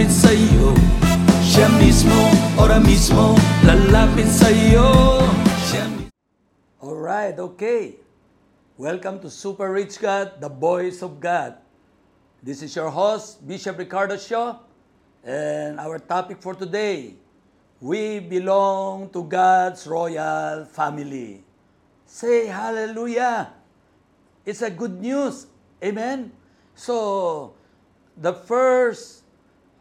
lalapit 0.00 0.16
sa'yo 0.16 0.72
Siya 1.44 1.68
mismo, 1.76 2.16
ora 2.56 2.80
mismo 2.80 3.36
lalapit 3.68 4.24
sa'yo 4.32 5.20
Siya 5.68 5.84
Alright, 6.80 7.36
okay. 7.36 8.00
Welcome 8.80 9.20
to 9.20 9.28
Super 9.28 9.68
Rich 9.68 10.00
God, 10.00 10.40
the 10.40 10.48
voice 10.48 11.04
of 11.04 11.20
God. 11.20 11.60
This 12.40 12.64
is 12.64 12.72
your 12.72 12.88
host, 12.88 13.44
Bishop 13.44 13.76
Ricardo 13.76 14.16
Shaw, 14.16 14.64
and 15.20 15.76
our 15.76 16.00
topic 16.00 16.40
for 16.40 16.56
today 16.56 17.20
We 17.84 18.24
belong 18.24 19.12
to 19.12 19.20
God's 19.24 19.84
royal 19.84 20.64
family. 20.64 21.44
Say 22.08 22.48
hallelujah. 22.48 23.52
It's 24.48 24.64
a 24.64 24.72
good 24.72 24.96
news. 24.96 25.44
Amen. 25.84 26.32
So, 26.72 27.52
the 28.16 28.32
first, 28.32 29.20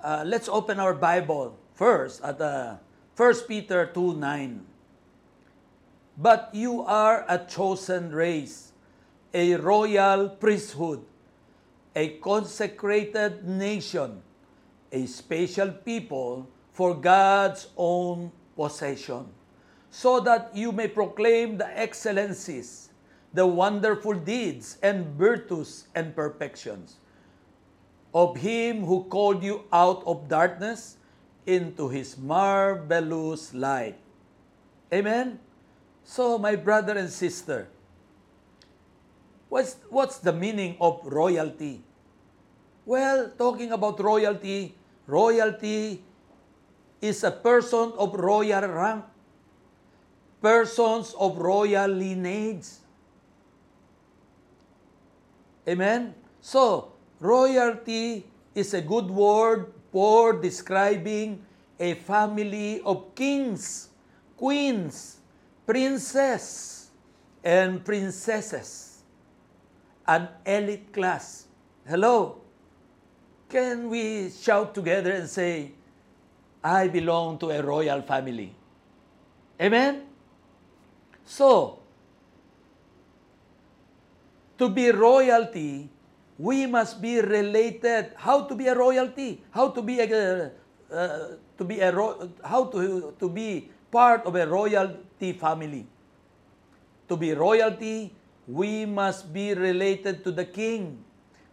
uh, 0.03 0.23
let's 0.25 0.47
open 0.47 0.79
our 0.79 0.93
Bible 0.93 1.57
first 1.73 2.23
at 2.23 2.39
uh, 2.41 2.75
1 3.15 3.35
Peter 3.47 3.85
2 3.85 4.15
9. 4.15 4.65
But 6.17 6.49
you 6.53 6.83
are 6.83 7.25
a 7.27 7.39
chosen 7.39 8.11
race, 8.11 8.71
a 9.33 9.55
royal 9.55 10.29
priesthood, 10.29 11.03
a 11.95 12.19
consecrated 12.19 13.47
nation, 13.47 14.21
a 14.91 15.05
special 15.05 15.71
people 15.71 16.47
for 16.73 16.95
God's 16.95 17.67
own 17.77 18.31
possession, 18.55 19.27
so 19.91 20.19
that 20.19 20.51
you 20.53 20.71
may 20.71 20.87
proclaim 20.87 21.57
the 21.57 21.67
excellencies, 21.77 22.89
the 23.33 23.47
wonderful 23.47 24.13
deeds 24.13 24.77
and 24.83 25.05
virtues 25.15 25.87
and 25.95 26.15
perfections 26.15 26.99
of 28.13 28.37
Him 28.37 28.85
who 28.85 29.03
called 29.05 29.43
you 29.43 29.63
out 29.71 30.03
of 30.05 30.27
darkness 30.27 30.97
into 31.45 31.89
His 31.89 32.17
marvelous 32.17 33.53
light. 33.53 33.97
Amen? 34.93 35.39
So, 36.03 36.37
my 36.37 36.55
brother 36.55 36.97
and 36.97 37.09
sister, 37.09 37.69
what's, 39.49 39.77
what's 39.89 40.17
the 40.17 40.33
meaning 40.33 40.75
of 40.81 41.01
royalty? 41.05 41.83
Well, 42.85 43.31
talking 43.37 43.71
about 43.71 43.99
royalty, 43.99 44.73
royalty 45.05 46.01
is 47.01 47.23
a 47.23 47.29
person 47.31 47.93
of 47.97 48.15
royal 48.15 48.67
rank, 48.67 49.05
persons 50.41 51.13
of 51.13 51.37
royal 51.37 51.87
lineage. 51.87 52.65
Amen? 55.67 56.15
So, 56.41 56.93
royalty 57.19 58.25
is 58.55 58.73
a 58.73 58.81
good 58.81 59.09
word 59.09 59.73
for 59.91 60.33
describing 60.33 61.45
a 61.79 61.93
family 61.93 62.81
of 62.81 63.15
kings, 63.15 63.89
queens, 64.37 65.17
princes, 65.65 66.89
and 67.43 67.83
princesses. 67.83 69.01
An 70.07 70.27
elite 70.45 70.91
class. 70.91 71.45
Hello? 71.87 72.41
Can 73.47 73.89
we 73.89 74.29
shout 74.29 74.73
together 74.75 75.11
and 75.11 75.29
say, 75.29 75.71
I 76.63 76.87
belong 76.87 77.39
to 77.39 77.51
a 77.51 77.61
royal 77.63 78.01
family? 78.01 78.55
Amen? 79.61 80.03
So, 81.25 81.79
to 84.57 84.69
be 84.69 84.91
royalty, 84.91 85.89
we 86.39 86.65
must 86.65 87.03
be 87.03 87.19
related. 87.19 88.15
How 88.15 88.47
to 88.47 88.55
be 88.55 88.71
a 88.71 88.75
royalty? 88.75 89.43
How 89.51 89.69
to 89.75 89.83
be 89.83 89.99
a 89.99 90.07
uh, 90.87 91.35
to 91.59 91.63
be 91.67 91.83
a 91.83 91.91
ro- 91.91 92.31
how 92.41 92.71
to 92.71 93.11
to 93.19 93.27
be 93.27 93.67
part 93.91 94.23
of 94.23 94.39
a 94.39 94.47
royalty 94.47 95.35
family? 95.35 95.83
To 97.11 97.19
be 97.19 97.35
royalty, 97.35 98.15
we 98.47 98.87
must 98.87 99.35
be 99.35 99.51
related 99.53 100.23
to 100.23 100.31
the 100.31 100.47
king. 100.47 101.03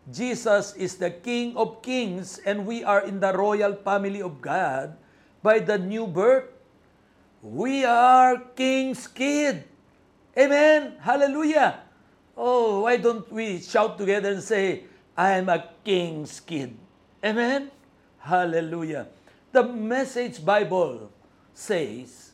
Jesus 0.07 0.71
is 0.79 1.03
the 1.03 1.11
King 1.11 1.59
of 1.59 1.83
kings 1.83 2.39
and 2.47 2.63
we 2.63 2.87
are 2.87 3.03
in 3.03 3.19
the 3.19 3.35
royal 3.35 3.75
family 3.75 4.23
of 4.23 4.39
God 4.39 4.95
by 5.43 5.59
the 5.59 5.83
new 5.83 6.07
birth. 6.07 6.47
We 7.43 7.83
are 7.83 8.39
king's 8.55 9.11
kid. 9.11 9.67
Amen. 10.39 10.95
Hallelujah. 11.03 11.86
Oh, 12.37 12.81
why 12.83 12.99
don't 12.99 13.31
we 13.33 13.61
shout 13.61 13.97
together 13.97 14.33
and 14.33 14.43
say, 14.43 14.85
I 15.17 15.33
am 15.41 15.49
a 15.49 15.73
king's 15.83 16.41
kid. 16.41 16.77
Amen. 17.25 17.71
Hallelujah. 18.19 19.09
The 19.53 19.65
message 19.65 20.45
Bible 20.45 21.11
says, 21.55 22.33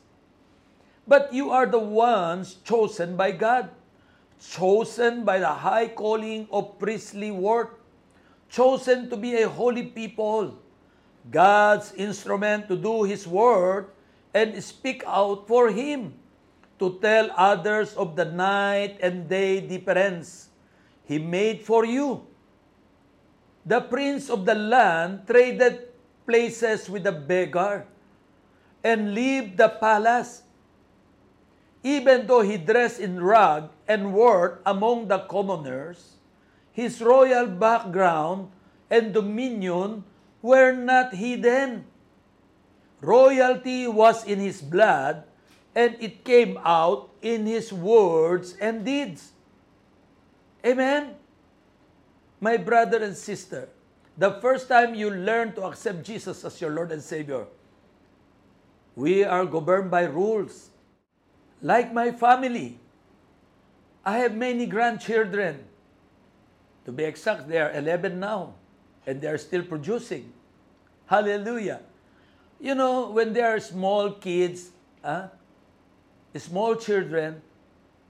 But 1.06 1.32
you 1.32 1.50
are 1.50 1.66
the 1.66 1.78
ones 1.78 2.58
chosen 2.64 3.14
by 3.14 3.30
God, 3.30 3.70
chosen 4.42 5.24
by 5.24 5.38
the 5.38 5.54
high 5.54 5.86
calling 5.86 6.48
of 6.50 6.78
priestly 6.80 7.30
work, 7.30 7.78
chosen 8.50 9.08
to 9.10 9.16
be 9.16 9.36
a 9.40 9.48
holy 9.48 9.84
people, 9.84 10.58
God's 11.30 11.94
instrument 11.94 12.66
to 12.66 12.76
do 12.76 13.04
His 13.04 13.28
work 13.28 13.94
and 14.34 14.58
speak 14.64 15.04
out 15.06 15.46
for 15.46 15.70
Him, 15.70 16.14
to 16.82 16.98
tell 16.98 17.30
others 17.38 17.94
of 17.94 18.18
the 18.18 18.26
night 18.26 18.98
and 18.98 19.30
day 19.30 19.62
difference 19.62 20.50
He 21.06 21.22
made 21.22 21.62
for 21.62 21.86
you. 21.86 22.26
The 23.62 23.78
prince 23.86 24.26
of 24.26 24.42
the 24.42 24.58
land 24.58 25.30
traded 25.30 25.94
places 26.26 26.90
with 26.90 27.06
the 27.06 27.14
beggar 27.14 27.86
and 28.82 29.14
lived 29.14 29.58
the 29.58 29.70
palace 29.70 30.42
even 31.82 32.26
though 32.30 32.42
he 32.42 32.56
dressed 32.56 33.02
in 33.02 33.18
rag 33.18 33.66
and 33.90 34.14
worked 34.14 34.62
among 34.64 35.10
the 35.10 35.18
commoners, 35.26 36.22
his 36.70 37.02
royal 37.02 37.46
background 37.46 38.50
and 38.88 39.12
dominion 39.12 40.06
were 40.40 40.72
not 40.72 41.14
hidden. 41.14 41.84
Royalty 43.02 43.90
was 43.90 44.22
in 44.24 44.38
his 44.38 44.62
blood, 44.62 45.26
and 45.74 45.96
it 46.00 46.24
came 46.24 46.58
out 46.64 47.10
in 47.22 47.46
his 47.46 47.72
words 47.72 48.56
and 48.60 48.84
deeds. 48.84 49.32
Amen? 50.64 51.14
My 52.40 52.56
brother 52.56 53.02
and 53.02 53.16
sister, 53.16 53.68
the 54.18 54.32
first 54.40 54.68
time 54.68 54.94
you 54.94 55.10
learn 55.10 55.54
to 55.54 55.64
accept 55.64 56.04
Jesus 56.04 56.44
as 56.44 56.60
your 56.60 56.70
Lord 56.70 56.92
and 56.92 57.02
Savior, 57.02 57.46
we 58.94 59.24
are 59.24 59.46
governed 59.46 59.90
by 59.90 60.04
rules. 60.04 60.70
Like 61.62 61.92
my 61.92 62.12
family, 62.12 62.78
I 64.04 64.18
have 64.18 64.34
many 64.34 64.66
grandchildren. 64.66 65.64
To 66.84 66.92
be 66.92 67.04
exact, 67.04 67.48
they 67.48 67.58
are 67.58 67.72
11 67.72 68.18
now, 68.18 68.54
and 69.06 69.20
they 69.20 69.28
are 69.28 69.38
still 69.38 69.62
producing. 69.62 70.32
Hallelujah. 71.06 71.80
You 72.60 72.74
know, 72.74 73.10
when 73.10 73.32
they 73.32 73.42
are 73.42 73.60
small 73.60 74.10
kids, 74.10 74.70
ah, 75.04 75.30
small 76.40 76.74
children, 76.76 77.42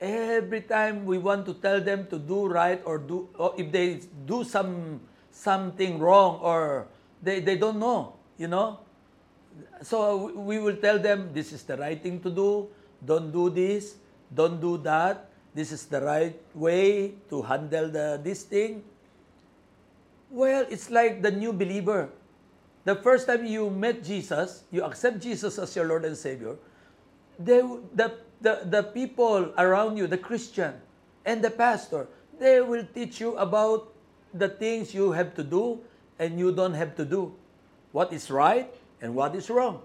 every 0.01 0.63
time 0.63 1.07
we 1.07 1.19
want 1.19 1.47
to 1.47 1.55
tell 1.55 1.81
them 1.81 2.07
to 2.09 2.19
do 2.19 2.47
right 2.47 2.83
or 2.85 2.99
do, 2.99 3.29
or 3.39 3.55
if 3.57 3.71
they 3.71 4.01
do 4.27 4.45
some 4.45 5.01
something 5.31 5.99
wrong 5.99 6.39
or 6.43 6.87
they, 7.23 7.41
they 7.41 7.57
don't 7.57 7.79
know, 7.79 8.15
you 8.37 8.49
know. 8.49 8.79
So 9.83 10.33
we 10.35 10.59
will 10.59 10.77
tell 10.77 10.99
them 10.99 11.31
this 11.33 11.53
is 11.53 11.63
the 11.63 11.77
right 11.77 12.01
thing 12.01 12.21
to 12.21 12.31
do, 12.31 12.69
don't 13.05 13.33
do 13.33 13.51
this, 13.51 13.97
don't 14.35 14.61
do 14.61 14.79
that. 14.79 15.29
This 15.55 15.73
is 15.73 15.85
the 15.85 16.01
right 16.01 16.41
way 16.55 17.13
to 17.29 17.43
handle 17.43 17.89
the, 17.91 18.21
this 18.23 18.43
thing. 18.43 18.83
Well, 20.31 20.65
it's 20.71 20.89
like 20.89 21.21
the 21.21 21.31
new 21.31 21.53
believer. 21.53 22.09
The 22.85 22.97
first 22.97 23.27
time 23.27 23.45
you 23.45 23.69
met 23.69 24.03
Jesus, 24.03 24.65
you 24.73 24.83
accept 24.83 25.21
Jesus 25.21 25.59
as 25.59 25.77
your 25.77 25.85
Lord 25.87 26.05
and 26.05 26.17
Savior, 26.17 26.57
they, 27.39 27.61
the, 27.95 28.15
the, 28.41 28.63
the 28.65 28.83
people 28.83 29.53
around 29.59 29.97
you, 29.97 30.07
the 30.07 30.19
Christian 30.19 30.75
and 31.25 31.43
the 31.43 31.51
pastor, 31.51 32.09
they 32.39 32.61
will 32.61 32.87
teach 32.95 33.21
you 33.21 33.37
about 33.37 33.93
the 34.35 34.49
things 34.49 34.95
you 34.95 35.13
have 35.13 35.35
to 35.35 35.45
do 35.45 35.81
and 36.19 36.39
you 36.39 36.53
don't 36.53 36.75
have 36.75 36.97
to 36.97 37.05
do. 37.05 37.35
What 37.93 38.13
is 38.13 38.31
right 38.31 38.73
and 39.01 39.15
what 39.15 39.35
is 39.35 39.51
wrong. 39.51 39.83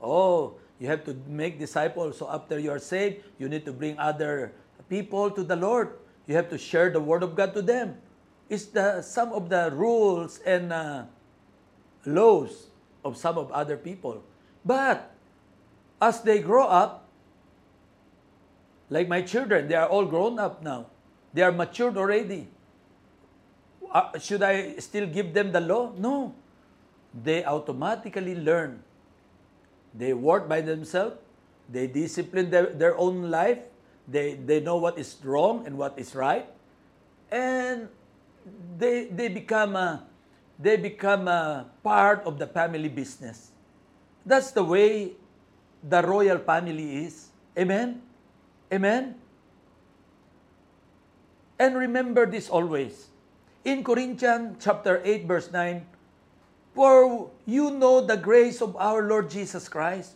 Oh, 0.00 0.54
you 0.80 0.88
have 0.88 1.04
to 1.04 1.16
make 1.28 1.58
disciples. 1.58 2.18
So 2.18 2.28
after 2.30 2.58
you 2.58 2.70
are 2.70 2.78
saved, 2.78 3.22
you 3.38 3.48
need 3.48 3.64
to 3.66 3.72
bring 3.72 3.98
other 3.98 4.52
people 4.88 5.30
to 5.30 5.44
the 5.44 5.56
Lord. 5.56 5.94
You 6.26 6.34
have 6.34 6.48
to 6.50 6.58
share 6.58 6.90
the 6.90 7.00
word 7.00 7.22
of 7.22 7.36
God 7.36 7.54
to 7.54 7.62
them. 7.62 7.96
It's 8.48 8.66
the 8.66 9.02
some 9.02 9.32
of 9.32 9.48
the 9.48 9.70
rules 9.72 10.40
and 10.44 10.72
uh, 10.72 11.04
laws 12.04 12.66
of 13.04 13.16
some 13.16 13.38
of 13.38 13.50
other 13.52 13.76
people. 13.76 14.22
But 14.64 15.11
as 16.02 16.18
they 16.26 16.42
grow 16.42 16.66
up, 16.66 17.06
like 18.90 19.06
my 19.06 19.22
children, 19.22 19.68
they 19.70 19.78
are 19.78 19.86
all 19.86 20.04
grown 20.04 20.38
up 20.42 20.60
now. 20.60 20.90
They 21.32 21.42
are 21.46 21.54
matured 21.54 21.96
already. 21.96 22.48
Uh, 23.86 24.18
should 24.18 24.42
I 24.42 24.76
still 24.82 25.06
give 25.06 25.32
them 25.32 25.52
the 25.52 25.60
law? 25.60 25.92
No. 25.96 26.34
They 27.14 27.44
automatically 27.44 28.34
learn. 28.34 28.82
They 29.94 30.12
work 30.12 30.48
by 30.48 30.60
themselves. 30.60 31.16
They 31.70 31.86
discipline 31.86 32.50
their, 32.50 32.66
their 32.66 32.98
own 32.98 33.30
life. 33.30 33.60
They, 34.08 34.34
they 34.34 34.60
know 34.60 34.76
what 34.76 34.98
is 34.98 35.16
wrong 35.22 35.64
and 35.66 35.78
what 35.78 35.94
is 35.96 36.14
right. 36.14 36.50
And 37.30 37.88
they, 38.76 39.06
they 39.06 39.28
become, 39.28 39.76
a, 39.76 40.04
they 40.58 40.76
become 40.76 41.28
a 41.28 41.70
part 41.84 42.24
of 42.24 42.38
the 42.38 42.46
family 42.46 42.88
business. 42.88 43.52
That's 44.26 44.50
the 44.50 44.64
way 44.64 45.12
the 45.82 46.02
royal 46.02 46.38
family 46.38 47.04
is. 47.06 47.28
Amen? 47.58 48.00
Amen? 48.72 49.14
And 51.58 51.76
remember 51.76 52.26
this 52.26 52.48
always. 52.48 53.08
In 53.64 53.84
Corinthians 53.84 54.58
chapter 54.58 55.00
8 55.04 55.26
verse 55.26 55.50
9, 55.52 55.86
For 56.74 57.30
you 57.46 57.70
know 57.70 58.00
the 58.00 58.16
grace 58.16 58.60
of 58.62 58.74
our 58.76 59.06
Lord 59.06 59.30
Jesus 59.30 59.68
Christ, 59.68 60.14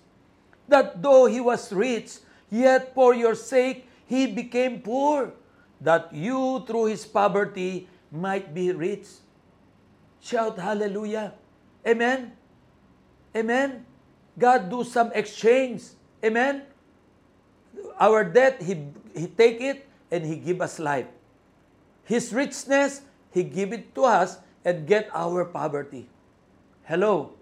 that 0.67 1.03
though 1.03 1.27
he 1.27 1.41
was 1.41 1.73
rich, 1.73 2.19
yet 2.51 2.95
for 2.95 3.15
your 3.15 3.35
sake 3.35 3.87
he 4.07 4.27
became 4.27 4.83
poor, 4.83 5.31
that 5.81 6.11
you 6.13 6.65
through 6.67 6.87
his 6.87 7.05
poverty 7.05 7.87
might 8.11 8.55
be 8.55 8.73
rich. 8.73 9.07
Shout 10.19 10.59
hallelujah. 10.59 11.35
Amen. 11.87 12.33
Amen. 13.37 13.87
God 14.39 14.69
do 14.69 14.85
some 14.85 15.11
exchange. 15.15 15.83
Amen. 16.25 16.63
Our 17.99 18.25
debt, 18.25 18.61
He, 18.63 18.87
he 19.17 19.27
take 19.27 19.61
it 19.61 19.89
and 20.11 20.25
He 20.25 20.37
give 20.37 20.61
us 20.61 20.79
life. 20.79 21.07
His 22.05 22.33
richness, 22.33 23.03
He 23.33 23.43
give 23.43 23.73
it 23.73 23.95
to 23.95 24.05
us 24.05 24.39
and 24.65 24.87
get 24.87 25.09
our 25.15 25.45
poverty. 25.45 26.09
Hello. 26.85 27.33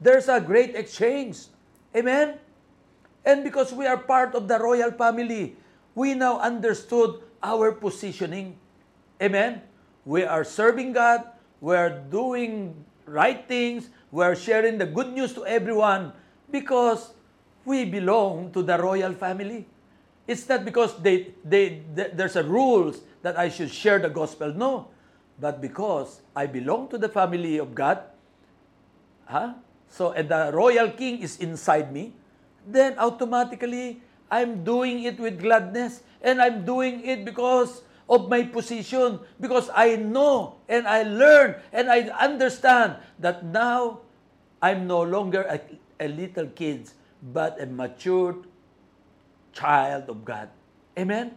There's 0.00 0.28
a 0.28 0.40
great 0.40 0.76
exchange. 0.76 1.50
Amen? 1.94 2.38
And 3.24 3.42
because 3.42 3.72
we 3.72 3.86
are 3.86 3.96
part 3.98 4.34
of 4.34 4.46
the 4.46 4.58
royal 4.58 4.92
family, 4.92 5.56
we 5.94 6.14
now 6.14 6.38
understood 6.38 7.20
our 7.42 7.72
positioning. 7.72 8.56
Amen? 9.20 9.62
We 10.04 10.22
are 10.24 10.44
serving 10.44 10.92
God. 10.92 11.26
We 11.60 11.74
are 11.74 11.90
doing 11.90 12.84
right 13.04 13.42
things. 13.48 13.90
We 14.10 14.24
are 14.24 14.34
sharing 14.34 14.78
the 14.78 14.86
good 14.86 15.12
news 15.12 15.34
to 15.34 15.44
everyone 15.44 16.12
because 16.50 17.12
we 17.64 17.84
belong 17.84 18.52
to 18.52 18.62
the 18.62 18.80
royal 18.80 19.12
family. 19.12 19.66
It's 20.26 20.48
not 20.48 20.64
because 20.64 20.96
they, 21.00 21.32
they, 21.44 21.82
they, 21.94 22.10
there's 22.12 22.36
a 22.36 22.44
rules 22.44 23.00
that 23.22 23.38
I 23.38 23.48
should 23.48 23.70
share 23.70 23.98
the 23.98 24.08
gospel. 24.08 24.52
No. 24.52 24.88
But 25.40 25.60
because 25.60 26.20
I 26.34 26.46
belong 26.46 26.88
to 26.88 26.98
the 26.98 27.08
family 27.08 27.58
of 27.58 27.74
God, 27.74 28.02
huh? 29.26 29.54
so 29.88 30.12
and 30.12 30.28
the 30.28 30.50
royal 30.52 30.90
king 30.90 31.20
is 31.22 31.38
inside 31.38 31.92
me, 31.92 32.12
then 32.66 32.98
automatically 32.98 34.02
I'm 34.30 34.64
doing 34.64 35.04
it 35.04 35.20
with 35.20 35.40
gladness. 35.40 36.02
And 36.20 36.42
I'm 36.42 36.64
doing 36.64 37.04
it 37.06 37.24
because 37.24 37.82
of 38.08 38.28
my 38.28 38.42
position, 38.42 39.20
because 39.40 39.70
I 39.74 39.96
know 39.96 40.56
and 40.68 40.88
I 40.88 41.04
learn 41.04 41.56
and 41.72 41.90
I 41.90 42.08
understand 42.16 42.96
that 43.20 43.44
now 43.44 44.00
I'm 44.62 44.86
no 44.86 45.02
longer 45.02 45.44
a, 45.44 45.60
a 46.00 46.08
little 46.08 46.46
kid, 46.48 46.90
but 47.22 47.60
a 47.60 47.66
matured 47.66 48.48
child 49.52 50.08
of 50.08 50.24
God. 50.24 50.48
Amen? 50.98 51.36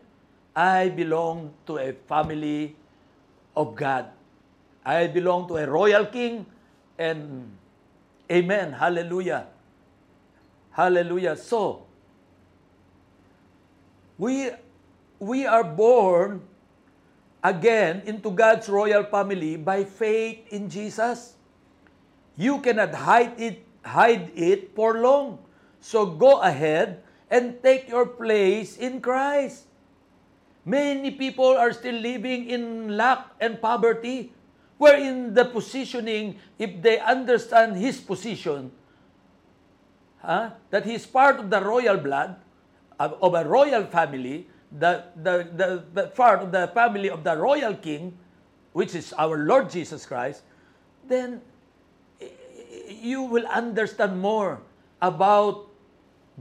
I 0.56 0.90
belong 0.90 1.54
to 1.68 1.78
a 1.78 1.94
family 2.08 2.76
of 3.56 3.76
God. 3.76 4.08
I 4.86 5.08
belong 5.08 5.48
to 5.50 5.58
a 5.58 5.68
royal 5.68 6.06
king 6.06 6.46
and 6.98 7.52
amen. 8.32 8.74
Hallelujah. 8.74 9.48
Hallelujah. 10.72 11.36
So, 11.36 11.86
we 14.18 14.52
we 15.20 15.46
are 15.46 15.64
born 15.64 16.42
again 17.44 18.02
into 18.06 18.32
God's 18.32 18.70
royal 18.70 19.04
family 19.04 19.58
by 19.58 19.84
faith 19.84 20.46
in 20.50 20.70
Jesus. 20.70 21.36
You 22.38 22.62
cannot 22.62 22.94
hide 22.94 23.40
it 23.42 23.66
hide 23.86 24.32
it 24.38 24.74
for 24.76 25.02
long. 25.02 25.42
So 25.82 26.06
go 26.06 26.42
ahead 26.42 27.02
and 27.30 27.58
take 27.64 27.90
your 27.90 28.06
place 28.06 28.78
in 28.78 29.02
Christ. 29.02 29.66
Many 30.62 31.10
people 31.12 31.58
are 31.58 31.74
still 31.74 31.98
living 31.98 32.50
in 32.50 32.94
lack 32.94 33.34
and 33.42 33.58
poverty, 33.58 34.30
wherein 34.78 35.34
the 35.34 35.46
positioning, 35.46 36.38
if 36.60 36.82
they 36.82 37.02
understand 37.02 37.78
his 37.78 37.98
position, 37.98 38.70
huh, 40.22 40.54
that 40.70 40.86
he's 40.86 41.06
part 41.06 41.40
of 41.40 41.50
the 41.50 41.58
royal 41.58 41.98
blood, 41.98 42.38
of 43.00 43.34
a 43.34 43.42
royal 43.42 43.90
family, 43.90 44.46
the, 44.72 45.04
the, 45.16 45.50
the, 45.56 45.84
the 45.94 46.08
part 46.08 46.42
of 46.42 46.52
the 46.52 46.68
family 46.74 47.10
of 47.10 47.24
the 47.24 47.36
royal 47.36 47.76
king, 47.76 48.18
which 48.74 48.96
is 48.96 49.14
our 49.14 49.38
Lord 49.38 49.70
Jesus 49.70 50.06
Christ, 50.06 50.44
then 51.08 51.42
you 52.88 53.24
will 53.24 53.46
understand 53.48 54.20
more 54.22 54.62
about 55.02 55.68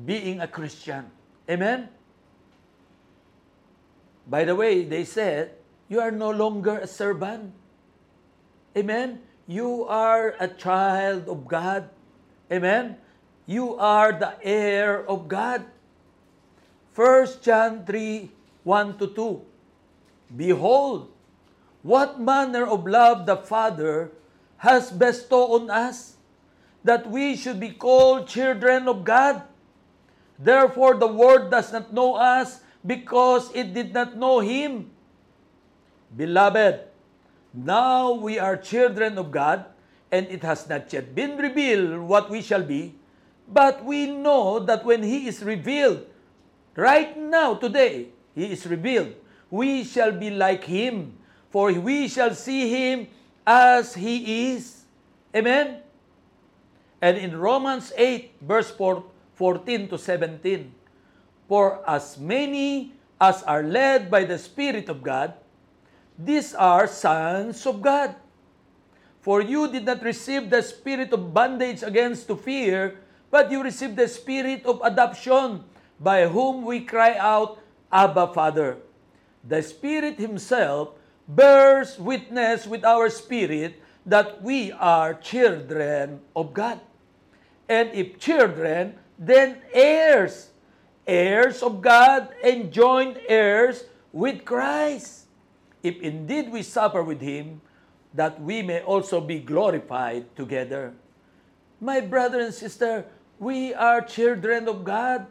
being 0.05 0.41
a 0.41 0.47
Christian. 0.47 1.11
Amen? 1.49 1.89
By 4.27 4.45
the 4.45 4.55
way, 4.55 4.85
they 4.85 5.05
said, 5.05 5.55
you 5.89 5.99
are 5.99 6.13
no 6.13 6.31
longer 6.31 6.79
a 6.79 6.87
servant. 6.87 7.53
Amen? 8.77 9.21
You 9.49 9.87
are 9.87 10.37
a 10.39 10.47
child 10.47 11.29
of 11.29 11.49
God. 11.49 11.91
Amen? 12.53 12.97
You 13.47 13.75
are 13.75 14.13
the 14.13 14.39
heir 14.43 15.03
of 15.11 15.27
God. 15.27 15.65
1 17.01 17.41
John 17.41 17.89
3, 17.89 18.29
1 18.61 18.99
to 19.01 19.09
2. 19.09 19.41
Behold, 20.37 21.09
what 21.81 22.21
manner 22.21 22.69
of 22.69 22.85
love 22.85 23.25
the 23.25 23.41
Father 23.41 24.13
has 24.61 24.93
bestowed 24.93 25.65
on 25.65 25.71
us, 25.73 26.21
that 26.85 27.09
we 27.09 27.41
should 27.41 27.57
be 27.57 27.73
called 27.73 28.29
children 28.29 28.85
of 28.85 29.01
God. 29.01 29.41
Therefore, 30.37 30.93
the 30.93 31.09
world 31.09 31.49
does 31.49 31.73
not 31.73 31.89
know 31.89 32.21
us 32.21 32.61
because 32.85 33.49
it 33.57 33.73
did 33.73 33.97
not 33.97 34.21
know 34.21 34.45
Him. 34.45 34.93
Beloved, 36.13 36.85
now 37.57 38.13
we 38.13 38.37
are 38.37 38.61
children 38.61 39.17
of 39.17 39.33
God, 39.33 39.65
and 40.13 40.29
it 40.29 40.45
has 40.45 40.69
not 40.69 40.93
yet 40.93 41.15
been 41.15 41.41
revealed 41.41 42.05
what 42.05 42.29
we 42.29 42.45
shall 42.45 42.63
be, 42.63 42.93
but 43.49 43.81
we 43.89 44.05
know 44.05 44.61
that 44.61 44.85
when 44.85 45.01
He 45.03 45.25
is 45.25 45.41
revealed, 45.41 46.10
right 46.81 47.13
now, 47.13 47.55
today, 47.55 48.09
He 48.35 48.49
is 48.57 48.65
revealed, 48.65 49.13
we 49.53 49.85
shall 49.85 50.13
be 50.17 50.33
like 50.33 50.65
Him, 50.65 51.13
for 51.53 51.69
we 51.69 52.09
shall 52.09 52.33
see 52.33 52.73
Him 52.73 53.09
as 53.45 53.93
He 53.93 54.57
is. 54.57 54.89
Amen? 55.37 55.85
And 57.01 57.17
in 57.21 57.37
Romans 57.37 57.93
8, 57.97 58.41
verse 58.41 58.71
4, 58.73 59.05
14 59.37 59.89
to 59.89 59.99
17. 59.99 60.73
For 61.49 61.85
as 61.89 62.17
many 62.17 62.93
as 63.21 63.43
are 63.45 63.63
led 63.63 64.11
by 64.11 64.25
the 64.25 64.39
Spirit 64.39 64.89
of 64.89 65.03
God, 65.03 65.35
these 66.21 66.55
are 66.55 66.87
sons 66.87 67.65
of 67.65 67.81
God. 67.81 68.15
For 69.21 69.41
you 69.41 69.69
did 69.69 69.85
not 69.85 70.05
receive 70.05 70.49
the 70.49 70.63
spirit 70.63 71.13
of 71.13 71.33
bondage 71.33 71.83
against 71.83 72.29
to 72.29 72.37
fear, 72.37 73.01
but 73.31 73.51
you 73.51 73.63
received 73.63 73.97
the 73.97 74.09
spirit 74.09 74.65
of 74.65 74.81
adoption, 74.83 75.65
by 76.01 76.27
whom 76.27 76.65
we 76.65 76.81
cry 76.81 77.15
out, 77.17 77.61
Abba, 77.93 78.33
Father. 78.33 78.79
The 79.47 79.63
Spirit 79.63 80.19
Himself 80.19 80.97
bears 81.29 81.99
witness 81.99 82.67
with 82.67 82.85
our 82.85 83.09
spirit 83.09 83.81
that 84.07 84.43
we 84.43 84.73
are 84.73 85.15
children 85.15 86.21
of 86.35 86.55
God. 86.55 86.81
And 87.69 87.93
if 87.93 88.19
children, 88.19 88.97
then 89.19 89.63
heirs, 89.73 90.51
heirs 91.07 91.63
of 91.63 91.81
God 91.81 92.29
and 92.43 92.73
joint 92.73 93.19
heirs 93.29 93.85
with 94.13 94.45
Christ. 94.45 95.29
If 95.83 96.01
indeed 96.01 96.51
we 96.51 96.63
suffer 96.63 97.03
with 97.03 97.21
Him, 97.21 97.61
that 98.15 98.41
we 98.41 98.63
may 98.63 98.83
also 98.83 99.21
be 99.21 99.39
glorified 99.39 100.35
together. 100.35 100.95
My 101.81 102.01
brother 102.01 102.41
and 102.41 102.53
sister, 102.53 103.07
we 103.39 103.73
are 103.73 104.03
children 104.03 104.69
of 104.69 104.85
God. 104.85 105.27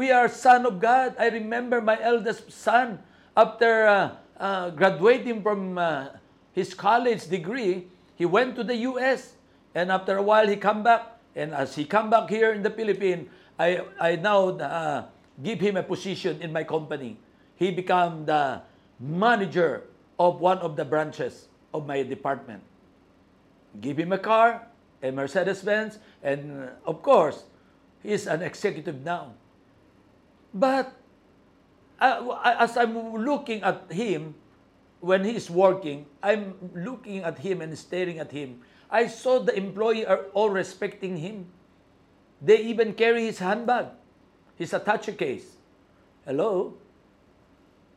We 0.00 0.08
are 0.16 0.32
son 0.32 0.64
of 0.64 0.80
God. 0.80 1.12
I 1.20 1.28
remember 1.28 1.84
my 1.84 2.00
eldest 2.00 2.48
son, 2.48 3.04
after 3.36 3.84
uh, 3.84 4.16
uh, 4.40 4.70
graduating 4.72 5.44
from 5.44 5.76
uh, 5.76 6.16
his 6.56 6.72
college 6.72 7.28
degree, 7.28 7.84
he 8.16 8.24
went 8.24 8.56
to 8.56 8.64
the 8.64 8.76
U.S. 8.96 9.36
And 9.76 9.92
after 9.92 10.16
a 10.16 10.24
while, 10.24 10.48
he 10.48 10.56
come 10.56 10.80
back 10.80 11.20
And 11.36 11.52
as 11.52 11.76
he 11.76 11.84
come 11.84 12.08
back 12.08 12.32
here 12.32 12.56
in 12.56 12.64
the 12.64 12.72
Philippines, 12.72 13.28
I, 13.58 13.84
I 14.00 14.16
now 14.16 14.56
uh, 14.56 15.04
give 15.44 15.60
him 15.60 15.76
a 15.76 15.82
position 15.84 16.40
in 16.40 16.48
my 16.48 16.64
company. 16.64 17.20
He 17.60 17.70
become 17.70 18.24
the, 18.24 18.64
manager 19.00 19.84
of 20.18 20.40
one 20.40 20.58
of 20.64 20.76
the 20.76 20.84
branches 20.84 21.48
of 21.72 21.86
my 21.86 22.02
department. 22.04 22.60
Give 23.80 23.98
him 23.98 24.12
a 24.12 24.18
car, 24.18 24.64
a 25.02 25.12
Mercedes 25.12 25.60
Benz, 25.60 25.98
and 26.22 26.68
uh, 26.68 26.88
of 26.88 27.00
course, 27.00 27.44
he's 28.02 28.26
an 28.26 28.40
executive 28.40 29.04
now. 29.04 29.32
But 30.52 30.92
uh, 32.00 32.38
as 32.58 32.76
I'm 32.76 32.96
looking 33.14 33.62
at 33.62 33.90
him, 33.90 34.34
when 35.00 35.24
he 35.24 35.36
is 35.36 35.48
working, 35.48 36.06
I'm 36.22 36.54
looking 36.74 37.24
at 37.24 37.38
him 37.38 37.60
and 37.60 37.76
staring 37.76 38.18
at 38.18 38.30
him. 38.30 38.60
I 38.90 39.06
saw 39.06 39.38
the 39.38 39.56
employee 39.56 40.04
are 40.04 40.26
all 40.34 40.50
respecting 40.50 41.16
him. 41.16 41.46
They 42.42 42.58
even 42.68 42.94
carry 42.94 43.26
his 43.26 43.38
handbag, 43.38 43.86
his 44.56 44.72
attache 44.72 45.12
case. 45.12 45.56
Hello? 46.24 46.74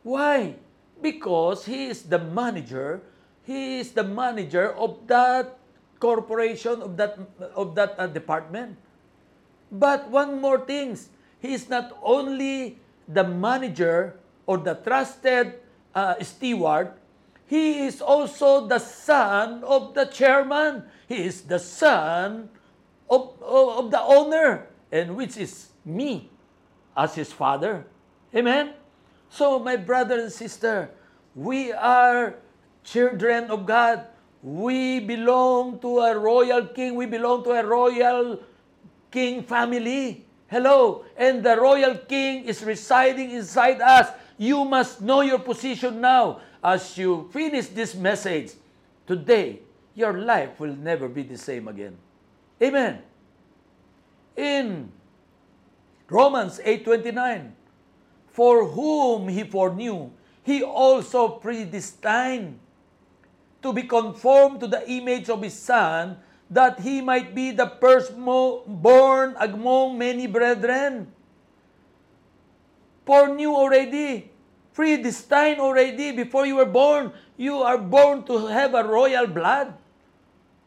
Why? 0.04 0.56
Because 1.02 1.66
he 1.66 1.88
is 1.88 2.04
the 2.04 2.20
manager. 2.20 3.02
He 3.44 3.80
is 3.80 3.92
the 3.92 4.04
manager 4.04 4.72
of 4.76 5.08
that 5.08 5.58
corporation, 6.00 6.82
of 6.84 6.96
that, 6.98 7.18
of 7.56 7.76
that 7.76 7.96
uh, 7.98 8.08
department. 8.08 8.78
But 9.72 10.10
one 10.12 10.40
more 10.40 10.60
thing, 10.60 11.00
he 11.44 11.54
is 11.54 11.68
not 11.68 11.92
only 12.02 12.80
the 13.04 13.28
manager 13.28 14.16
or 14.48 14.58
the 14.58 14.80
trusted 14.80 15.60
uh, 15.94 16.16
steward, 16.24 16.96
he 17.46 17.84
is 17.84 18.00
also 18.00 18.66
the 18.66 18.80
son 18.80 19.60
of 19.68 19.94
the 19.94 20.06
chairman. 20.06 20.88
He 21.06 21.28
is 21.28 21.42
the 21.42 21.60
son 21.60 22.48
of, 23.10 23.36
of, 23.44 23.68
of 23.76 23.92
the 23.92 24.00
owner, 24.00 24.72
and 24.90 25.20
which 25.20 25.36
is 25.36 25.76
me 25.84 26.32
as 26.96 27.16
his 27.16 27.34
father. 27.36 27.86
Amen? 28.34 28.72
So, 29.30 29.60
my 29.60 29.76
brother 29.76 30.24
and 30.24 30.32
sister, 30.32 30.92
we 31.36 31.74
are 31.74 32.40
children 32.86 33.52
of 33.52 33.66
God. 33.66 34.08
We 34.42 35.02
belong 35.02 35.80
to 35.80 36.00
a 36.00 36.18
royal 36.18 36.68
king. 36.68 36.96
We 36.96 37.06
belong 37.06 37.44
to 37.44 37.52
a 37.52 37.66
royal 37.68 38.40
king 39.12 39.44
family. 39.44 40.24
Hello. 40.54 41.02
And 41.18 41.42
the 41.42 41.58
royal 41.58 41.98
king 41.98 42.46
is 42.46 42.62
residing 42.62 43.32
inside 43.32 43.82
us. 43.82 44.14
You 44.38 44.62
must 44.66 45.02
know 45.02 45.26
your 45.26 45.40
position 45.40 45.98
now. 45.98 46.46
As 46.64 46.94
you 46.96 47.28
finish 47.34 47.74
this 47.74 47.98
message 47.98 48.54
today, 49.10 49.66
your 49.98 50.14
life 50.14 50.60
will 50.62 50.78
never 50.78 51.10
be 51.10 51.24
the 51.26 51.42
same 51.42 51.68
again. 51.68 51.98
Amen. 52.62 53.02
In 54.38 54.94
Romans 56.06 56.62
8:29, 56.62 57.50
for 58.30 58.70
whom 58.70 59.34
he 59.34 59.50
foreknew, 59.50 60.14
he 60.46 60.62
also 60.62 61.42
predestined 61.42 62.62
to 63.66 63.74
be 63.74 63.90
conformed 63.90 64.62
to 64.62 64.68
the 64.68 64.86
image 64.86 65.34
of 65.34 65.42
his 65.42 65.58
son, 65.58 66.22
that 66.50 66.80
he 66.80 67.02
might 67.02 67.34
be 67.34 67.52
the 67.52 67.68
firstborn 67.80 69.36
among 69.40 69.98
many 69.98 70.28
brethren. 70.28 71.08
Foreknew 73.06 73.52
already, 73.52 74.32
predestined 74.74 75.60
already 75.60 76.12
before 76.12 76.46
you 76.46 76.56
were 76.56 76.70
born. 76.70 77.12
You 77.38 77.60
are 77.64 77.78
born 77.78 78.24
to 78.26 78.48
have 78.48 78.74
a 78.74 78.84
royal 78.84 79.28
blood. 79.28 79.74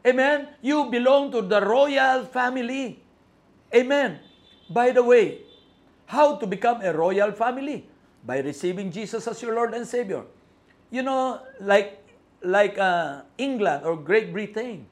Amen. 0.07 0.49
You 0.63 0.87
belong 0.87 1.33
to 1.33 1.43
the 1.43 1.61
royal 1.61 2.25
family. 2.27 3.03
Amen. 3.75 4.21
By 4.71 4.93
the 4.93 5.03
way, 5.03 5.43
how 6.07 6.37
to 6.37 6.47
become 6.47 6.83
a 6.83 6.93
royal 6.93 7.33
family? 7.33 7.87
By 8.23 8.39
receiving 8.39 8.91
Jesus 8.91 9.27
as 9.27 9.43
your 9.43 9.55
Lord 9.55 9.75
and 9.75 9.87
Savior. 9.87 10.23
You 10.91 11.03
know, 11.03 11.43
like 11.61 12.03
like 12.43 12.79
uh, 12.79 13.23
England 13.39 13.83
or 13.85 13.97
Great 13.97 14.33
Britain, 14.33 14.87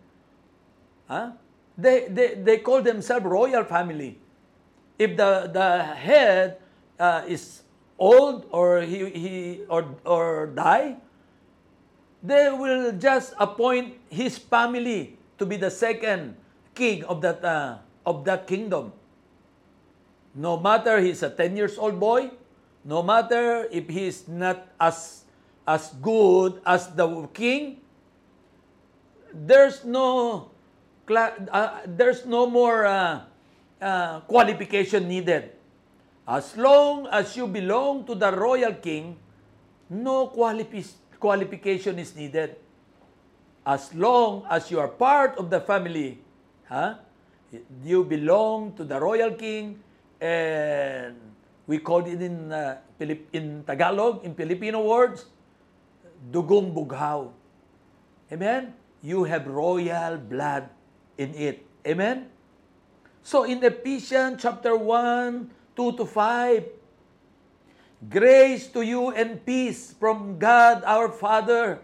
huh? 1.08 1.32
they, 1.76 2.08
they, 2.08 2.34
they 2.34 2.58
call 2.58 2.82
themselves 2.82 3.24
royal 3.26 3.64
family. 3.64 4.18
If 4.98 5.16
the, 5.16 5.50
the 5.52 5.82
head 5.82 6.58
uh, 6.98 7.22
is 7.26 7.62
old 7.98 8.46
or 8.50 8.82
he, 8.82 9.10
he 9.10 9.60
or, 9.68 9.96
or 10.04 10.46
die, 10.54 10.96
they 12.22 12.48
will 12.50 12.92
just 12.92 13.34
appoint 13.38 13.94
his 14.08 14.38
family 14.38 15.18
to 15.38 15.46
be 15.46 15.56
the 15.56 15.70
second 15.70 16.36
king 16.74 17.04
of 17.04 17.20
that, 17.22 17.44
uh, 17.44 17.78
of 18.06 18.24
that 18.24 18.46
kingdom. 18.46 18.92
No 20.34 20.58
matter 20.58 21.00
he's 21.00 21.22
a 21.22 21.30
10 21.30 21.56
years 21.56 21.78
old 21.78 22.00
boy, 22.00 22.30
no 22.84 23.02
matter 23.02 23.68
if 23.70 23.88
he's 23.88 24.28
not 24.28 24.68
as 24.78 25.24
as 25.66 25.96
good 26.04 26.60
as 26.68 26.92
the 26.92 27.08
king, 27.32 27.80
there's 29.32 29.84
no 29.84 30.50
uh, 31.10 31.80
there's 31.86 32.24
no 32.26 32.46
more 32.46 32.86
uh, 32.86 33.20
uh, 33.80 34.20
qualification 34.20 35.08
needed. 35.08 35.50
As 36.26 36.56
long 36.56 37.06
as 37.12 37.36
you 37.36 37.46
belong 37.46 38.06
to 38.06 38.14
the 38.14 38.32
royal 38.32 38.72
king, 38.72 39.16
no 39.90 40.28
qualifi- 40.28 40.96
qualification 41.20 41.98
is 41.98 42.16
needed. 42.16 42.56
As 43.66 43.92
long 43.94 44.44
as 44.48 44.70
you 44.70 44.80
are 44.80 44.88
part 44.88 45.36
of 45.36 45.50
the 45.50 45.60
family, 45.60 46.20
huh? 46.68 46.96
you 47.84 48.04
belong 48.04 48.72
to 48.76 48.84
the 48.84 48.98
royal 48.98 49.32
king, 49.32 49.80
and 50.20 51.16
we 51.66 51.78
call 51.78 52.04
it 52.04 52.20
in 52.20 52.52
uh, 52.52 52.80
in 53.32 53.64
Tagalog 53.64 54.24
in 54.24 54.34
Filipino 54.34 54.80
words 54.84 55.24
dugong 56.32 56.72
bughaw. 56.72 57.28
Amen? 58.32 58.72
You 59.04 59.24
have 59.24 59.46
royal 59.46 60.16
blood 60.16 60.68
in 61.18 61.34
it. 61.34 61.66
Amen? 61.86 62.28
So 63.22 63.44
in 63.44 63.62
Ephesians 63.64 64.42
chapter 64.42 64.76
1, 64.76 65.50
2 65.76 65.92
to 65.96 66.04
5, 66.04 66.64
Grace 68.10 68.68
to 68.68 68.82
you 68.82 69.10
and 69.16 69.40
peace 69.46 69.94
from 69.96 70.38
God 70.38 70.84
our 70.84 71.08
Father 71.08 71.80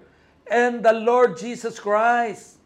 and 0.51 0.85
the 0.85 0.93
Lord 0.93 1.39
Jesus 1.39 1.81
Christ. 1.81 2.59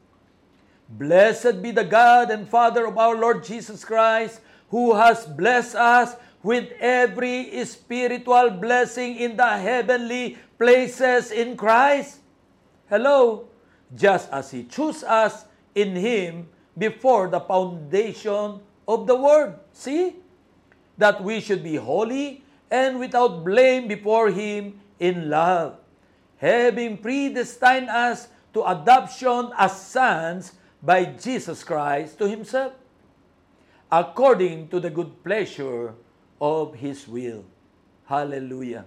Blessed 0.88 1.62
be 1.62 1.70
the 1.70 1.84
God 1.84 2.30
and 2.30 2.48
Father 2.48 2.86
of 2.86 2.98
our 2.98 3.14
Lord 3.14 3.44
Jesus 3.44 3.84
Christ, 3.84 4.40
who 4.70 4.94
has 4.94 5.24
blessed 5.24 5.76
us 5.76 6.16
with 6.42 6.72
every 6.80 7.64
spiritual 7.64 8.50
blessing 8.50 9.16
in 9.16 9.36
the 9.36 9.46
heavenly 9.58 10.36
places 10.58 11.30
in 11.30 11.56
Christ. 11.56 12.18
Hello, 12.90 13.48
just 13.94 14.30
as 14.30 14.50
He 14.50 14.64
chose 14.64 15.04
us 15.04 15.46
in 15.74 15.94
Him 15.94 16.48
before 16.76 17.28
the 17.28 17.40
foundation 17.40 18.60
of 18.86 19.06
the 19.06 19.14
world. 19.14 19.54
See? 19.72 20.16
That 20.98 21.22
we 21.22 21.40
should 21.40 21.62
be 21.62 21.76
holy 21.76 22.44
and 22.70 22.98
without 22.98 23.44
blame 23.44 23.88
before 23.88 24.30
Him 24.30 24.80
in 24.98 25.30
love, 25.30 25.78
having 26.38 26.98
predestined 26.98 27.88
us 27.88 28.28
to 28.54 28.62
adoption 28.62 29.50
as 29.58 29.74
sons 29.74 30.52
by 30.82 31.04
Jesus 31.04 31.62
Christ 31.62 32.18
to 32.18 32.28
Himself, 32.28 32.72
according 33.90 34.68
to 34.68 34.78
the 34.80 34.90
good 34.90 35.22
pleasure 35.22 35.94
of 36.40 36.74
His 36.74 37.06
will. 37.06 37.44
Hallelujah. 38.06 38.86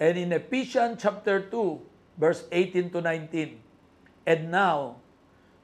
And 0.00 0.16
in 0.16 0.32
Ephesians 0.32 1.02
chapter 1.02 1.40
2, 1.44 1.80
verse 2.16 2.44
18 2.50 2.90
to 2.90 3.00
19, 3.02 3.60
And 4.24 4.50
now, 4.50 4.96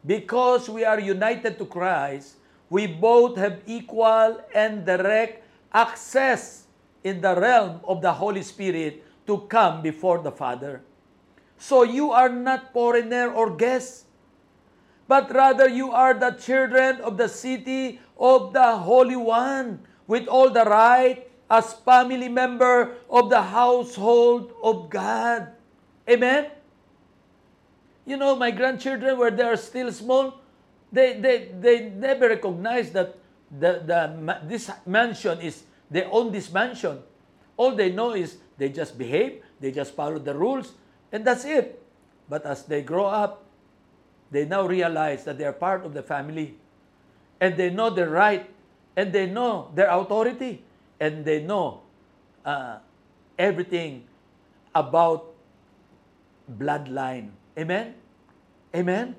because 0.06 0.70
we 0.70 0.84
are 0.84 1.00
united 1.00 1.58
to 1.58 1.66
Christ, 1.66 2.38
we 2.70 2.86
both 2.86 3.36
have 3.36 3.60
equal 3.66 4.40
and 4.54 4.86
direct 4.86 5.42
access 5.74 6.66
in 7.02 7.20
the 7.20 7.34
realm 7.34 7.80
of 7.84 8.00
the 8.00 8.12
Holy 8.12 8.42
Spirit 8.42 9.02
to 9.26 9.46
come 9.50 9.82
before 9.82 10.22
the 10.22 10.30
Father. 10.30 10.82
So 11.58 11.82
you 11.82 12.10
are 12.12 12.28
not 12.28 12.72
foreigner 12.72 13.32
or 13.32 13.50
guest, 13.54 14.06
but 15.08 15.32
rather 15.34 15.68
you 15.68 15.90
are 15.90 16.14
the 16.14 16.32
children 16.38 17.00
of 17.02 17.16
the 17.16 17.28
city 17.28 18.00
of 18.18 18.52
the 18.52 18.76
Holy 18.76 19.16
One, 19.16 19.80
with 20.06 20.26
all 20.26 20.50
the 20.50 20.64
right 20.64 21.26
as 21.50 21.74
family 21.82 22.28
member 22.28 22.94
of 23.10 23.30
the 23.30 23.42
household 23.42 24.54
of 24.62 24.90
God. 24.90 25.50
Amen? 26.08 26.50
You 28.06 28.16
know, 28.16 28.36
my 28.36 28.52
grandchildren, 28.52 29.18
where 29.18 29.32
they 29.32 29.42
are 29.42 29.56
still 29.56 29.92
small, 29.92 30.40
they, 30.92 31.18
they, 31.18 31.50
they 31.60 31.90
never 31.90 32.28
recognize 32.28 32.90
that 32.92 33.18
the, 33.50 33.82
the, 33.84 34.40
this 34.44 34.70
mansion 34.86 35.40
is, 35.40 35.64
they 35.90 36.04
own 36.04 36.30
this 36.32 36.52
mansion. 36.52 37.02
All 37.56 37.74
they 37.74 37.90
know 37.90 38.12
is 38.12 38.38
they 38.56 38.68
just 38.68 38.96
behave, 38.96 39.42
they 39.60 39.72
just 39.72 39.94
follow 39.94 40.18
the 40.18 40.34
rules, 40.34 40.72
and 41.10 41.24
that's 41.24 41.44
it. 41.44 41.82
But 42.28 42.46
as 42.46 42.64
they 42.64 42.82
grow 42.82 43.06
up, 43.06 43.44
they 44.30 44.44
now 44.44 44.66
realize 44.66 45.24
that 45.24 45.38
they 45.38 45.44
are 45.44 45.52
part 45.52 45.84
of 45.84 45.94
the 45.94 46.02
family. 46.02 46.56
And 47.40 47.56
they 47.56 47.70
know 47.70 47.90
their 47.90 48.08
right, 48.08 48.48
and 48.96 49.12
they 49.12 49.26
know 49.26 49.70
their 49.74 49.90
authority, 49.90 50.62
and 50.98 51.24
they 51.24 51.42
know 51.42 51.82
uh, 52.44 52.78
everything 53.38 54.04
about 54.74 55.34
bloodline. 56.50 57.30
Amen? 57.56 57.94
Amen? 58.74 59.16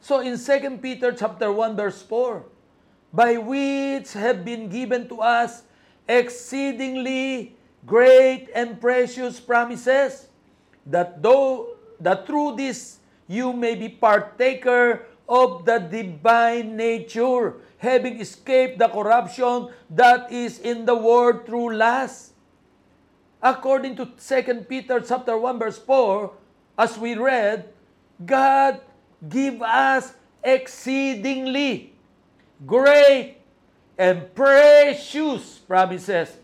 So 0.00 0.20
in 0.20 0.38
2 0.38 0.78
Peter 0.78 1.10
chapter 1.10 1.50
1 1.50 1.76
verse 1.76 2.02
4, 2.02 2.44
by 3.12 3.36
which 3.36 4.12
have 4.14 4.44
been 4.44 4.68
given 4.68 5.08
to 5.08 5.18
us 5.20 5.62
exceedingly 6.06 7.56
great 7.86 8.48
and 8.54 8.80
precious 8.80 9.40
promises, 9.40 10.28
that 10.86 11.22
though 11.22 11.74
that 11.98 12.26
through 12.26 12.56
this 12.56 13.00
you 13.26 13.52
may 13.52 13.74
be 13.74 13.88
partaker 13.88 15.06
of 15.28 15.64
the 15.64 15.78
divine 15.78 16.76
nature, 16.76 17.54
having 17.78 18.20
escaped 18.20 18.78
the 18.78 18.88
corruption 18.88 19.72
that 19.88 20.30
is 20.30 20.60
in 20.60 20.84
the 20.84 20.94
world 20.94 21.46
through 21.46 21.74
lust. 21.74 22.32
According 23.42 23.96
to 23.96 24.12
2 24.16 24.68
Peter 24.68 25.00
chapter 25.00 25.36
1 25.36 25.58
verse 25.58 25.78
4, 25.78 26.43
as 26.78 26.98
we 26.98 27.14
read, 27.14 27.68
God 28.24 28.80
give 29.28 29.62
us 29.62 30.12
exceedingly 30.42 31.94
great 32.66 33.38
and 33.98 34.26
precious 34.34 35.58
promises. 35.66 36.36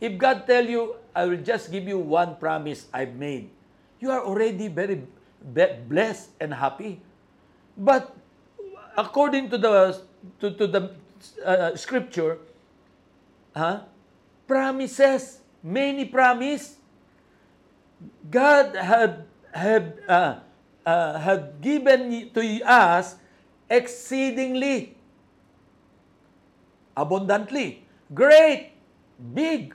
If 0.00 0.18
God 0.18 0.46
tell 0.46 0.64
you, 0.64 0.96
I 1.14 1.24
will 1.26 1.40
just 1.40 1.70
give 1.70 1.88
you 1.88 1.98
one 1.98 2.36
promise 2.36 2.86
I've 2.92 3.14
made, 3.14 3.48
you 4.00 4.10
are 4.10 4.24
already 4.24 4.68
very 4.68 5.04
blessed 5.88 6.30
and 6.40 6.52
happy. 6.54 7.00
But 7.76 8.14
according 8.96 9.50
to 9.50 9.58
the 9.58 10.00
to, 10.40 10.50
to 10.52 10.66
the 10.66 10.82
uh, 11.44 11.76
scripture, 11.76 12.38
huh, 13.56 13.84
promises, 14.46 15.40
many 15.62 16.04
promise, 16.04 16.76
God 18.30 18.76
had 18.76 19.24
had 19.52 20.00
uh, 20.08 20.40
uh, 20.84 21.18
had 21.18 21.60
given 21.60 22.30
to 22.34 22.42
us 22.64 23.16
exceedingly, 23.70 24.96
abundantly, 26.96 27.84
great, 28.12 28.72
big, 29.32 29.74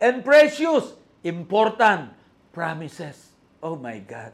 and 0.00 0.24
precious, 0.24 0.94
important 1.24 2.12
promises. 2.52 3.32
Oh 3.62 3.76
my 3.76 3.98
God. 3.98 4.32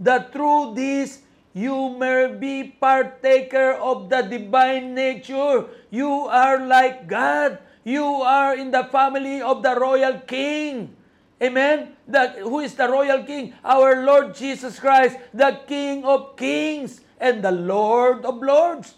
That 0.00 0.32
through 0.32 0.74
this 0.74 1.20
you 1.52 1.98
may 1.98 2.30
be 2.32 2.72
partaker 2.78 3.74
of 3.76 4.08
the 4.08 4.22
divine 4.22 4.94
nature. 4.94 5.66
You 5.90 6.30
are 6.30 6.62
like 6.62 7.06
God. 7.06 7.58
You 7.82 8.04
are 8.22 8.54
in 8.56 8.70
the 8.70 8.84
family 8.88 9.42
of 9.42 9.62
the 9.62 9.74
royal 9.74 10.20
king. 10.24 10.94
Amen? 11.40 11.96
The, 12.06 12.44
who 12.44 12.60
is 12.60 12.74
the 12.74 12.88
royal 12.88 13.24
king? 13.24 13.54
Our 13.64 14.04
Lord 14.04 14.34
Jesus 14.34 14.78
Christ, 14.78 15.16
the 15.32 15.60
King 15.66 16.04
of 16.04 16.36
kings 16.36 17.00
and 17.18 17.42
the 17.42 17.52
Lord 17.52 18.24
of 18.24 18.42
lords. 18.42 18.94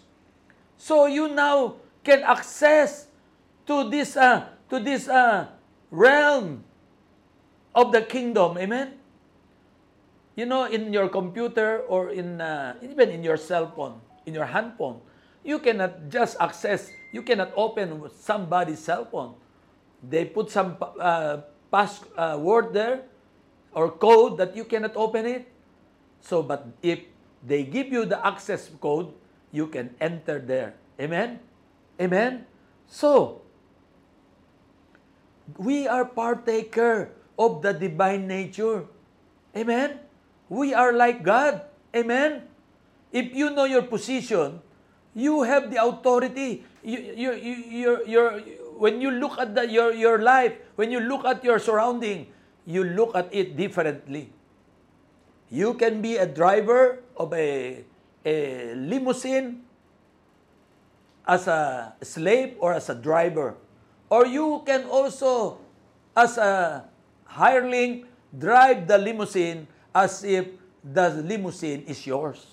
So 0.75 1.07
you 1.07 1.31
now 1.31 1.75
can 2.03 2.23
access 2.23 3.07
to 3.67 3.87
this 3.89 4.19
uh, 4.19 4.51
to 4.67 4.79
this 4.79 5.07
uh, 5.07 5.47
realm 5.87 6.67
of 7.71 7.95
the 7.95 8.01
kingdom. 8.03 8.57
Amen? 8.57 8.99
You 10.35 10.45
know, 10.45 10.65
in 10.65 10.91
your 10.91 11.07
computer 11.07 11.87
or 11.87 12.11
in 12.11 12.41
uh, 12.41 12.75
even 12.83 13.07
in 13.09 13.23
your 13.23 13.37
cell 13.37 13.71
phone, 13.71 14.03
in 14.25 14.33
your 14.33 14.51
hand 14.51 14.73
phone, 14.75 14.99
you 15.47 15.59
cannot 15.59 16.09
just 16.09 16.35
access, 16.39 16.91
you 17.13 17.21
cannot 17.21 17.55
open 17.55 18.03
somebody's 18.19 18.79
cell 18.79 19.05
phone. 19.05 19.35
They 20.03 20.25
put 20.25 20.51
some 20.51 20.75
uh, 20.99 21.47
password 21.73 22.13
uh, 22.13 22.37
word 22.37 22.69
there 22.69 23.09
or 23.73 23.89
code 23.89 24.37
that 24.37 24.53
you 24.53 24.61
cannot 24.61 24.93
open 24.93 25.25
it. 25.25 25.49
So, 26.21 26.45
but 26.45 26.69
if 26.85 27.01
they 27.41 27.65
give 27.65 27.89
you 27.89 28.05
the 28.05 28.21
access 28.21 28.69
code, 28.77 29.09
you 29.49 29.65
can 29.65 29.89
enter 29.97 30.37
there. 30.37 30.77
Amen? 31.01 31.41
Amen? 31.97 32.45
So, 32.85 33.41
we 35.57 35.89
are 35.89 36.05
partaker 36.05 37.09
of 37.37 37.65
the 37.65 37.73
divine 37.73 38.29
nature. 38.29 38.85
Amen? 39.57 39.97
We 40.49 40.77
are 40.77 40.93
like 40.93 41.25
God. 41.25 41.65
Amen? 41.95 42.45
If 43.11 43.33
you 43.33 43.49
know 43.49 43.65
your 43.65 43.81
position, 43.81 44.61
you 45.13 45.41
have 45.41 45.73
the 45.73 45.81
authority. 45.83 46.65
You, 46.83 46.99
you, 47.17 47.31
you, 47.33 47.55
you're, 47.69 48.01
you're, 48.07 48.33
when 48.77 49.01
you 49.01 49.11
look 49.11 49.37
at 49.39 49.55
the, 49.55 49.69
your, 49.69 49.93
your 49.93 50.19
life, 50.19 50.53
when 50.75 50.91
you 50.91 50.99
look 50.99 51.25
at 51.25 51.43
your 51.43 51.59
surrounding, 51.59 52.27
you 52.65 52.83
look 52.83 53.15
at 53.15 53.29
it 53.31 53.57
differently. 53.57 54.31
You 55.49 55.73
can 55.75 56.01
be 56.01 56.17
a 56.17 56.25
driver 56.25 57.03
of 57.17 57.33
a, 57.33 57.83
a 58.25 58.73
limousine 58.75 59.61
as 61.27 61.47
a 61.47 61.93
slave 62.01 62.55
or 62.59 62.73
as 62.73 62.89
a 62.89 62.95
driver. 62.95 63.55
Or 64.09 64.25
you 64.25 64.63
can 64.65 64.85
also, 64.85 65.59
as 66.15 66.37
a 66.37 66.85
hireling, 67.25 68.05
drive 68.37 68.87
the 68.87 68.97
limousine 68.97 69.67
as 69.93 70.23
if 70.23 70.47
the 70.83 71.09
limousine 71.09 71.83
is 71.87 72.05
yours. 72.05 72.45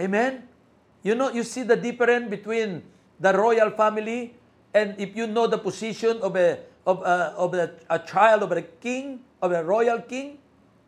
Amen? 0.00 0.48
You 1.02 1.14
know, 1.14 1.30
you 1.30 1.44
see 1.44 1.62
the 1.62 1.76
difference 1.76 2.28
between 2.30 2.82
the 3.20 3.32
royal 3.36 3.70
family 3.70 4.34
and 4.74 4.98
if 4.98 5.14
you 5.16 5.26
know 5.26 5.46
the 5.46 5.58
position 5.58 6.18
of 6.20 6.34
a 6.36 6.58
of 6.86 7.00
a, 7.00 7.32
of 7.38 7.54
a, 7.54 7.70
a 7.88 7.98
child 7.98 8.42
of 8.42 8.52
a 8.52 8.60
king, 8.60 9.20
of 9.40 9.52
a 9.52 9.64
royal 9.64 10.02
king, 10.02 10.38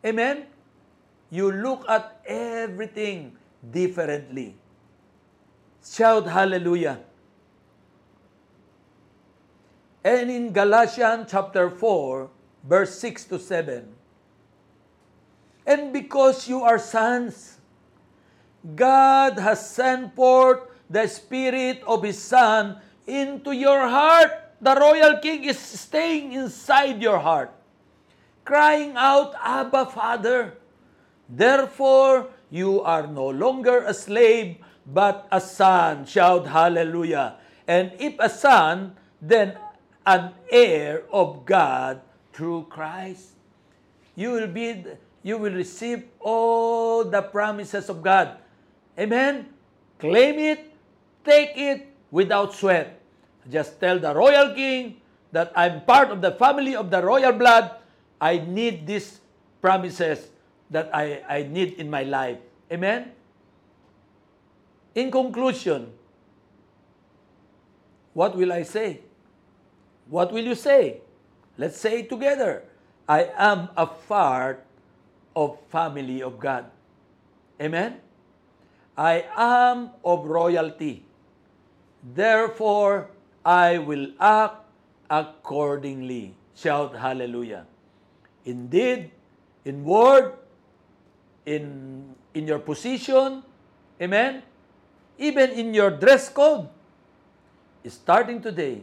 amen? 0.05 0.45
You 1.31 1.51
look 1.51 1.89
at 1.89 2.21
everything 2.27 3.35
differently. 3.71 4.55
Shout 5.81 6.27
hallelujah. 6.27 6.99
And 10.03 10.29
in 10.29 10.53
Galatians 10.53 11.27
chapter 11.31 11.69
4, 11.69 12.29
verse 12.63 12.99
6 12.99 13.25
to 13.25 13.39
7, 13.39 13.87
and 15.65 15.91
because 15.91 16.47
you 16.47 16.63
are 16.63 16.79
sons, 16.79 17.57
God 18.75 19.39
has 19.39 19.69
sent 19.69 20.15
forth 20.15 20.61
the 20.89 21.07
Spirit 21.07 21.83
of 21.85 22.03
His 22.03 22.21
Son 22.21 22.79
into 23.07 23.51
your 23.51 23.87
heart. 23.87 24.31
The 24.61 24.75
royal 24.75 25.17
king 25.17 25.45
is 25.45 25.57
staying 25.57 26.33
inside 26.33 27.01
your 27.01 27.19
heart, 27.19 27.53
crying 28.43 28.93
out, 28.95 29.33
Abba, 29.41 29.87
Father. 29.87 30.57
Therefore, 31.29 32.27
you 32.49 32.81
are 32.81 33.07
no 33.07 33.27
longer 33.29 33.83
a 33.83 33.93
slave, 33.93 34.57
but 34.85 35.27
a 35.31 35.39
son. 35.39 36.05
Shout 36.05 36.47
hallelujah. 36.47 37.35
And 37.67 37.91
if 37.99 38.15
a 38.19 38.29
son, 38.29 38.95
then 39.21 39.57
an 40.05 40.31
heir 40.49 41.03
of 41.11 41.45
God 41.45 42.01
through 42.31 42.67
Christ. 42.69 43.35
You 44.15 44.31
will 44.31 44.47
be 44.47 44.85
you 45.21 45.37
will 45.37 45.51
receive 45.51 46.07
all 46.23 47.03
the 47.03 47.21
promises 47.21 47.89
of 47.89 48.01
God. 48.01 48.39
Amen? 48.97 49.51
Claim 49.99 50.39
it, 50.39 50.71
take 51.25 51.51
it 51.57 51.96
without 52.11 52.53
sweat. 52.53 52.99
Just 53.49 53.79
tell 53.79 53.99
the 53.99 54.13
royal 54.13 54.53
king 54.53 55.01
that 55.31 55.51
I'm 55.55 55.81
part 55.81 56.09
of 56.11 56.21
the 56.21 56.31
family 56.31 56.75
of 56.75 56.89
the 56.91 57.01
royal 57.01 57.31
blood. 57.33 57.71
I 58.19 58.39
need 58.39 58.87
these 58.87 59.19
promises 59.61 60.27
that 60.69 60.89
I, 60.93 61.23
I 61.27 61.43
need 61.43 61.73
in 61.73 61.89
my 61.89 62.03
life. 62.03 62.39
Amen? 62.71 63.11
In 64.95 65.11
conclusion, 65.11 65.93
what 68.13 68.35
will 68.35 68.51
I 68.51 68.63
say? 68.63 69.01
What 70.09 70.31
will 70.33 70.43
you 70.43 70.55
say? 70.55 71.01
Let's 71.57 71.77
say 71.77 71.99
it 71.99 72.09
together. 72.09 72.63
I 73.07 73.29
am 73.37 73.69
a 73.77 73.85
part 73.85 74.65
of 75.35 75.57
family 75.69 76.21
of 76.21 76.39
God. 76.39 76.65
Amen? 77.61 78.01
I 78.97 79.25
am 79.37 79.91
of 80.03 80.25
royalty. 80.25 81.06
Therefore, 82.03 83.09
I 83.45 83.77
will 83.77 84.11
act 84.19 84.65
accordingly. 85.09 86.35
Shout 86.55 86.95
hallelujah. 86.95 87.65
Indeed, 88.45 89.11
in 89.65 89.83
word, 89.83 90.33
in, 91.45 92.15
in 92.33 92.47
your 92.47 92.59
position, 92.59 93.43
amen? 94.01 94.43
Even 95.17 95.51
in 95.51 95.73
your 95.73 95.91
dress 95.91 96.29
code, 96.29 96.69
starting 97.87 98.41
today, 98.41 98.81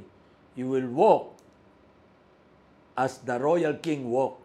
you 0.56 0.68
will 0.68 0.86
walk 0.88 1.36
as 2.96 3.18
the 3.18 3.38
royal 3.38 3.74
king 3.74 4.10
walked. 4.10 4.40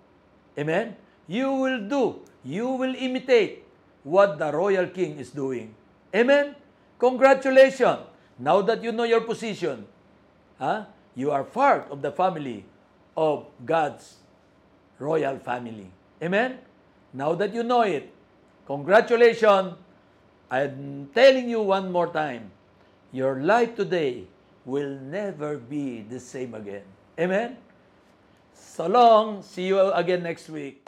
Amen? 0.58 0.96
you 1.30 1.54
will 1.54 1.80
do, 1.86 2.26
you 2.44 2.68
will 2.68 2.96
imitate 2.98 3.64
what 4.02 4.40
the 4.42 4.52
royal 4.52 4.88
king 4.88 5.20
is 5.22 5.30
doing. 5.30 5.76
Amen? 6.10 6.56
Congratulations! 6.98 8.10
Now 8.40 8.62
that 8.62 8.82
you 8.82 8.92
know 8.92 9.04
your 9.04 9.22
position, 9.22 9.86
huh, 10.58 10.86
you 11.14 11.32
are 11.32 11.44
part 11.44 11.92
of 11.92 12.02
the 12.02 12.12
family 12.12 12.64
of 13.18 13.46
God's 13.66 14.16
royal 14.98 15.38
family. 15.40 15.92
Amen? 16.24 16.60
Now 17.14 17.36
that 17.36 17.54
you 17.54 17.64
know 17.64 17.82
it, 17.82 18.08
congratulations. 18.66 19.76
I'm 20.50 21.10
telling 21.14 21.50
you 21.50 21.62
one 21.62 21.92
more 21.92 22.08
time, 22.08 22.52
your 23.12 23.44
life 23.44 23.76
today 23.76 24.24
will 24.66 24.98
never 25.00 25.58
be 25.58 26.02
the 26.02 26.20
same 26.20 26.54
again. 26.54 26.84
Amen? 27.20 27.58
So 28.54 28.88
long. 28.88 29.44
See 29.44 29.68
you 29.68 29.80
again 29.92 30.24
next 30.24 30.50
week. 30.50 30.88